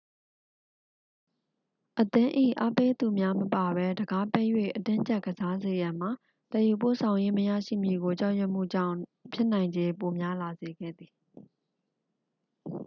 [2.01, 6.11] အသင်း၏ အားပေးသူများမပါဘဲ တံခါးပိတ်၍ အတင်းကြပ်ကစားစေရန်မှာ
[6.51, 8.95] သယ်ယူပို့ဆောင်ရေး မရရှိမည်ကို ကြောက်ရွံ့မှုကြောင့်
[9.33, 11.11] ဖြစ်နိုင်ချေပိုများလာစေခဲ့သည်